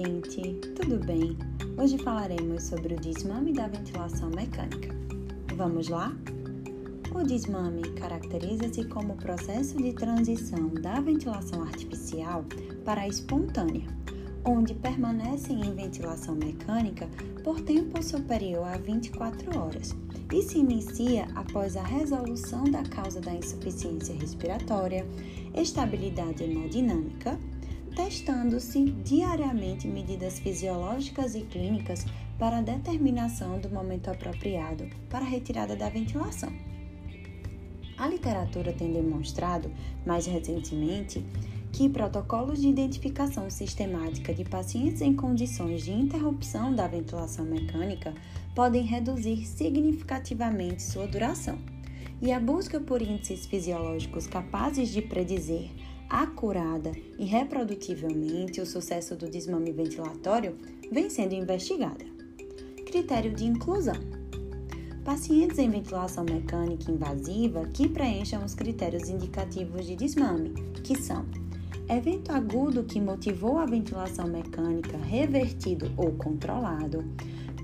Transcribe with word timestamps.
gente, 0.00 0.54
tudo 0.74 0.98
bem? 1.04 1.36
Hoje 1.76 1.98
falaremos 1.98 2.62
sobre 2.62 2.94
o 2.94 3.00
desmame 3.00 3.52
da 3.52 3.68
ventilação 3.68 4.30
mecânica. 4.30 4.88
Vamos 5.56 5.88
lá? 5.88 6.16
O 7.14 7.22
desmame 7.22 7.82
caracteriza-se 7.90 8.84
como 8.84 9.12
o 9.12 9.16
processo 9.16 9.76
de 9.76 9.92
transição 9.92 10.68
da 10.68 11.00
ventilação 11.00 11.62
artificial 11.62 12.46
para 12.82 13.02
a 13.02 13.08
espontânea, 13.08 13.86
onde 14.42 14.74
permanecem 14.74 15.60
em 15.60 15.74
ventilação 15.74 16.34
mecânica 16.34 17.06
por 17.44 17.60
tempo 17.60 18.02
superior 18.02 18.68
a 18.68 18.78
24 18.78 19.58
horas 19.58 19.94
e 20.32 20.42
se 20.42 20.58
inicia 20.58 21.28
após 21.34 21.76
a 21.76 21.82
resolução 21.82 22.64
da 22.64 22.82
causa 22.84 23.20
da 23.20 23.34
insuficiência 23.34 24.14
respiratória, 24.14 25.06
estabilidade 25.54 26.44
hemodinâmica, 26.44 27.38
testando-se 27.94 28.84
diariamente 29.04 29.86
medidas 29.86 30.38
fisiológicas 30.38 31.34
e 31.34 31.42
clínicas 31.42 32.06
para 32.38 32.58
a 32.58 32.62
determinação 32.62 33.58
do 33.58 33.68
momento 33.68 34.08
apropriado 34.08 34.88
para 35.08 35.24
a 35.24 35.28
retirada 35.28 35.76
da 35.76 35.88
ventilação. 35.88 36.52
A 37.98 38.08
literatura 38.08 38.72
tem 38.72 38.92
demonstrado, 38.92 39.70
mais 40.06 40.24
recentemente, 40.24 41.22
que 41.70 41.88
protocolos 41.88 42.60
de 42.60 42.68
identificação 42.68 43.48
sistemática 43.50 44.32
de 44.32 44.44
pacientes 44.44 45.02
em 45.02 45.14
condições 45.14 45.84
de 45.84 45.92
interrupção 45.92 46.74
da 46.74 46.88
ventilação 46.88 47.44
mecânica 47.44 48.14
podem 48.54 48.82
reduzir 48.84 49.46
significativamente 49.46 50.82
sua 50.82 51.06
duração. 51.06 51.58
E 52.22 52.32
a 52.32 52.40
busca 52.40 52.80
por 52.80 53.00
índices 53.00 53.46
fisiológicos 53.46 54.26
capazes 54.26 54.88
de 54.88 55.00
predizer 55.00 55.70
acurada 56.10 56.90
e 57.16 57.24
reprodutivelmente 57.24 58.60
o 58.60 58.66
sucesso 58.66 59.14
do 59.14 59.30
desmame 59.30 59.70
ventilatório 59.70 60.56
vem 60.90 61.08
sendo 61.08 61.34
investigada. 61.34 62.04
Critério 62.84 63.32
de 63.32 63.44
inclusão: 63.44 63.94
pacientes 65.04 65.58
em 65.58 65.70
ventilação 65.70 66.24
mecânica 66.24 66.90
invasiva 66.90 67.64
que 67.68 67.88
preencham 67.88 68.44
os 68.44 68.54
critérios 68.54 69.08
indicativos 69.08 69.86
de 69.86 69.94
desmame, 69.94 70.52
que 70.82 71.00
são 71.00 71.24
evento 71.88 72.30
agudo 72.30 72.84
que 72.84 73.00
motivou 73.00 73.58
a 73.58 73.66
ventilação 73.66 74.26
mecânica 74.26 74.96
revertido 74.96 75.92
ou 75.96 76.12
controlado, 76.12 77.04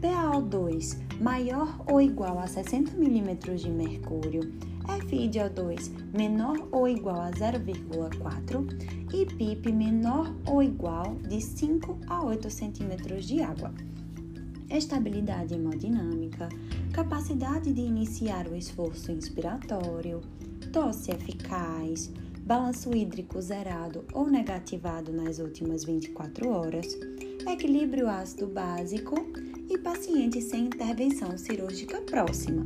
PaO2 0.00 1.20
maior 1.20 1.80
ou 1.86 2.00
igual 2.00 2.38
a 2.38 2.46
60 2.46 2.92
mm 2.96 3.56
de 3.56 3.70
mercúrio, 3.70 4.52
FiDO2 4.94 5.90
menor 6.16 6.68
ou 6.72 6.88
igual 6.88 7.20
a 7.20 7.30
0,4 7.30 9.14
e 9.14 9.26
PIP 9.26 9.72
menor 9.72 10.34
ou 10.46 10.62
igual 10.62 11.14
de 11.16 11.40
5 11.40 11.98
a 12.08 12.24
8 12.24 12.48
cm 12.48 13.20
de 13.20 13.42
água. 13.42 13.72
Estabilidade 14.68 15.54
hemodinâmica, 15.54 16.48
capacidade 16.92 17.72
de 17.72 17.80
iniciar 17.80 18.48
o 18.48 18.56
esforço 18.56 19.12
inspiratório, 19.12 20.20
tosse 20.72 21.12
eficaz, 21.12 22.12
balanço 22.44 22.94
hídrico 22.96 23.40
zerado 23.40 24.04
ou 24.12 24.28
negativado 24.28 25.12
nas 25.12 25.38
últimas 25.38 25.84
24 25.84 26.48
horas, 26.48 26.86
equilíbrio 27.48 28.08
ácido 28.08 28.46
básico 28.48 29.14
e 29.68 29.78
paciente 29.78 30.40
sem 30.40 30.66
intervenção 30.66 31.38
cirúrgica 31.38 32.00
próxima. 32.02 32.64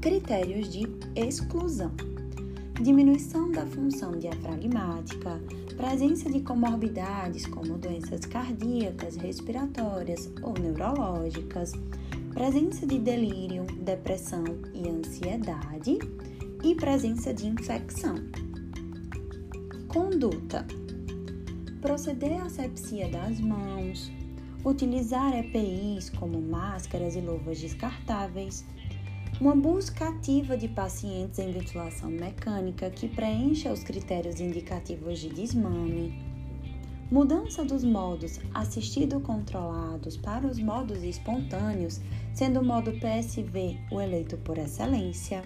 Critérios 0.00 0.72
de 0.72 0.86
exclusão: 1.16 1.90
diminuição 2.80 3.50
da 3.50 3.66
função 3.66 4.12
diafragmática, 4.12 5.40
presença 5.76 6.30
de 6.30 6.40
comorbidades 6.40 7.46
como 7.46 7.76
doenças 7.76 8.20
cardíacas, 8.20 9.16
respiratórias 9.16 10.30
ou 10.40 10.54
neurológicas, 10.54 11.72
presença 12.32 12.86
de 12.86 12.96
delírio, 13.00 13.64
depressão 13.82 14.44
e 14.72 14.88
ansiedade 14.88 15.98
e 16.62 16.74
presença 16.76 17.34
de 17.34 17.48
infecção. 17.48 18.14
Conduta: 19.88 20.64
proceder 21.80 22.40
à 22.40 22.44
asepsia 22.44 23.08
das 23.08 23.40
mãos, 23.40 24.12
utilizar 24.64 25.36
EPIs 25.36 26.08
como 26.10 26.40
máscaras 26.40 27.16
e 27.16 27.20
luvas 27.20 27.60
descartáveis, 27.60 28.64
uma 29.40 29.54
busca 29.54 30.08
ativa 30.08 30.56
de 30.56 30.68
pacientes 30.68 31.38
em 31.38 31.52
ventilação 31.52 32.10
mecânica 32.10 32.90
que 32.90 33.08
preencha 33.08 33.72
os 33.72 33.82
critérios 33.82 34.40
indicativos 34.40 35.18
de 35.18 35.28
desmame, 35.28 36.20
mudança 37.10 37.64
dos 37.64 37.84
modos 37.84 38.40
assistido-controlados 38.52 40.16
para 40.16 40.46
os 40.46 40.58
modos 40.58 41.02
espontâneos, 41.02 42.00
sendo 42.34 42.60
o 42.60 42.64
modo 42.64 42.92
PSV 42.92 43.78
o 43.90 44.00
eleito 44.00 44.36
por 44.38 44.58
excelência 44.58 45.42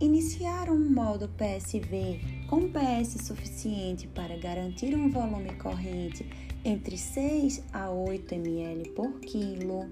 Iniciar 0.00 0.68
um 0.70 0.90
modo 0.90 1.30
PSV 1.30 2.20
com 2.48 2.68
PS 2.68 3.24
suficiente 3.24 4.08
para 4.08 4.36
garantir 4.36 4.94
um 4.94 5.08
volume 5.08 5.54
corrente 5.54 6.26
entre 6.64 6.98
6 6.98 7.62
a 7.72 7.90
8 7.90 8.34
ml 8.34 8.90
por 8.90 9.20
quilo. 9.20 9.88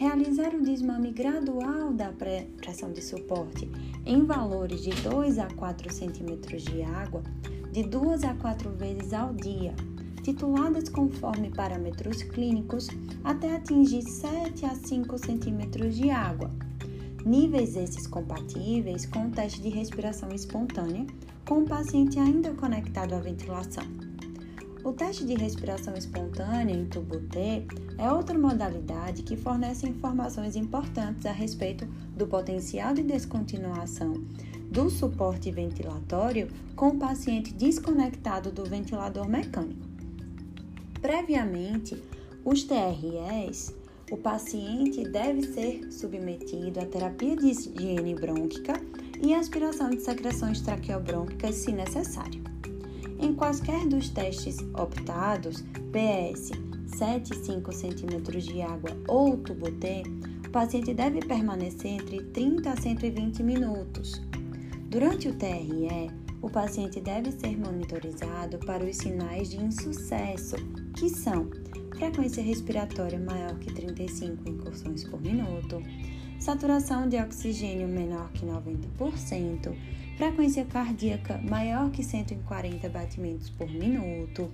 Realizar 0.00 0.54
o 0.54 0.62
desmame 0.62 1.10
gradual 1.10 1.92
da 1.92 2.10
pressão 2.56 2.90
de 2.90 3.04
suporte 3.04 3.70
em 4.06 4.24
valores 4.24 4.80
de 4.80 4.88
2 5.02 5.38
a 5.38 5.46
4 5.46 5.92
centímetros 5.92 6.62
de 6.64 6.82
água 6.82 7.22
de 7.70 7.82
2 7.82 8.24
a 8.24 8.34
4 8.36 8.70
vezes 8.70 9.12
ao 9.12 9.34
dia, 9.34 9.74
tituladas 10.22 10.88
conforme 10.88 11.50
parâmetros 11.50 12.22
clínicos, 12.22 12.88
até 13.22 13.54
atingir 13.54 14.00
7 14.00 14.64
a 14.64 14.74
5 14.74 15.18
centímetros 15.18 15.94
de 15.94 16.08
água 16.08 16.50
Níveis 17.26 17.76
esses 17.76 18.06
compatíveis 18.06 19.04
com 19.04 19.26
o 19.26 19.30
teste 19.30 19.60
de 19.60 19.68
respiração 19.68 20.30
espontânea 20.30 21.06
com 21.46 21.58
o 21.58 21.68
paciente 21.68 22.18
ainda 22.18 22.54
conectado 22.54 23.12
à 23.12 23.18
ventilação. 23.18 24.09
O 24.82 24.92
teste 24.92 25.26
de 25.26 25.34
respiração 25.34 25.94
espontânea 25.94 26.74
em 26.74 26.86
tubo 26.86 27.20
T 27.20 27.66
é 27.98 28.10
outra 28.10 28.38
modalidade 28.38 29.22
que 29.22 29.36
fornece 29.36 29.86
informações 29.86 30.56
importantes 30.56 31.26
a 31.26 31.32
respeito 31.32 31.86
do 32.16 32.26
potencial 32.26 32.94
de 32.94 33.02
descontinuação 33.02 34.14
do 34.70 34.88
suporte 34.88 35.50
ventilatório 35.50 36.48
com 36.74 36.88
o 36.88 36.98
paciente 36.98 37.52
desconectado 37.52 38.50
do 38.50 38.64
ventilador 38.64 39.28
mecânico. 39.28 39.86
Previamente, 41.02 42.02
os 42.42 42.62
TREs 42.64 43.74
o 44.10 44.16
paciente 44.16 45.08
deve 45.08 45.42
ser 45.42 45.92
submetido 45.92 46.80
à 46.80 46.86
terapia 46.86 47.36
de 47.36 47.46
higiene 47.48 48.14
brônquica 48.14 48.72
e 49.22 49.32
aspiração 49.32 49.90
de 49.90 50.00
secreções 50.00 50.60
traqueobrônquicas 50.62 51.54
se 51.54 51.70
necessário. 51.70 52.59
Em 53.20 53.34
quaisquer 53.34 53.86
dos 53.86 54.08
testes 54.08 54.56
optados, 54.74 55.62
PS 55.92 56.52
7 56.96 57.32
e 57.32 57.44
5 57.44 57.70
cm 57.70 58.38
de 58.40 58.62
água 58.62 58.90
ou 59.06 59.36
tubo 59.36 59.70
T, 59.72 60.02
o 60.46 60.50
paciente 60.50 60.94
deve 60.94 61.20
permanecer 61.20 61.92
entre 61.92 62.22
30 62.24 62.70
a 62.70 62.76
120 62.76 63.42
minutos. 63.42 64.20
Durante 64.88 65.28
o 65.28 65.34
TRE, 65.34 66.10
o 66.42 66.48
paciente 66.48 67.00
deve 67.00 67.30
ser 67.32 67.58
monitorizado 67.58 68.58
para 68.58 68.84
os 68.84 68.96
sinais 68.96 69.50
de 69.50 69.62
insucesso, 69.62 70.56
que 70.96 71.08
são 71.08 71.48
frequência 71.96 72.42
respiratória 72.42 73.18
maior 73.18 73.58
que 73.58 73.72
35 73.72 74.48
incursões 74.48 75.04
por 75.04 75.20
minuto, 75.20 75.82
saturação 76.40 77.06
de 77.06 77.18
oxigênio 77.18 77.86
menor 77.86 78.32
que 78.32 78.46
90%, 78.46 79.76
frequência 80.16 80.64
cardíaca 80.64 81.38
maior 81.38 81.90
que 81.90 82.02
140 82.02 82.88
batimentos 82.88 83.50
por 83.50 83.70
minuto, 83.70 84.50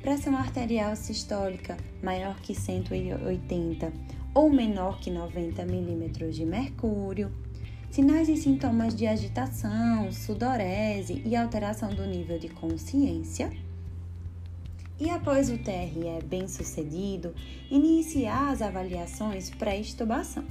pressão 0.00 0.36
arterial 0.36 0.94
sistólica 0.94 1.76
maior 2.00 2.40
que 2.40 2.54
180 2.54 3.92
ou 4.32 4.48
menor 4.48 5.00
que 5.00 5.10
90 5.10 5.64
milímetros 5.64 6.36
de 6.36 6.46
mercúrio, 6.46 7.32
sinais 7.90 8.28
e 8.28 8.36
sintomas 8.36 8.94
de 8.94 9.08
agitação, 9.08 10.12
sudorese 10.12 11.22
e 11.24 11.34
alteração 11.34 11.92
do 11.92 12.06
nível 12.06 12.38
de 12.38 12.48
consciência. 12.50 13.50
E 15.00 15.10
após 15.10 15.50
o 15.50 15.58
TRE 15.58 16.24
bem 16.24 16.46
sucedido, 16.46 17.34
iniciar 17.68 18.50
as 18.50 18.62
avaliações 18.62 19.50
pré-estubação. 19.50 20.44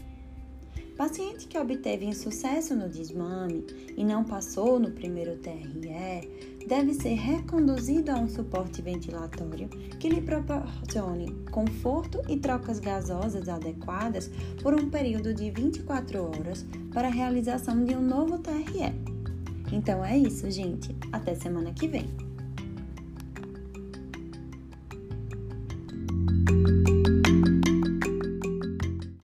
Paciente 0.98 1.48
que 1.48 1.58
obteve 1.58 2.06
insucesso 2.06 2.74
no 2.74 2.88
desmame 2.88 3.66
e 3.98 4.04
não 4.04 4.24
passou 4.24 4.80
no 4.80 4.92
primeiro 4.92 5.36
TRE 5.36 6.56
deve 6.66 6.94
ser 6.94 7.16
reconduzido 7.16 8.12
a 8.12 8.16
um 8.16 8.30
suporte 8.30 8.82
ventilatório 8.82 9.68
que 10.00 10.08
lhe 10.08 10.22
proporcione 10.22 11.32
conforto 11.52 12.22
e 12.30 12.38
trocas 12.38 12.80
gasosas 12.80 13.50
adequadas 13.50 14.32
por 14.64 14.74
um 14.74 14.90
período 14.90 15.34
de 15.34 15.52
24 15.52 16.24
horas 16.24 16.66
para 16.94 17.10
a 17.10 17.12
realização 17.12 17.84
de 17.84 17.94
um 17.94 18.02
novo 18.02 18.40
TRE. 18.40 18.94
Então 19.74 20.04
é 20.04 20.18
isso, 20.18 20.50
gente. 20.50 20.96
Até 21.12 21.36
semana 21.36 21.74
que 21.74 21.90
vem. 21.90 22.25